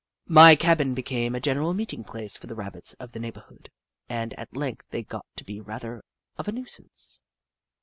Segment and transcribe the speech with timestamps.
[0.25, 3.69] My cabin became a general meeting place for the Rabbits of the neighbourhood,
[4.09, 6.01] and at length they got to be rather
[6.37, 7.21] of a nuisance.